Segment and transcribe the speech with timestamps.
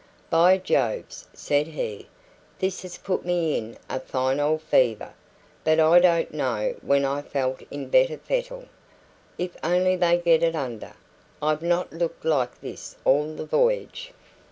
[0.31, 2.07] "By Jove!" said he,
[2.57, 5.13] "this has put me in a fine old fever;
[5.63, 8.65] but I don't know when I felt in better fettle.
[9.37, 10.93] If only they get it under!
[11.39, 14.11] I've not looked like this all the voyage."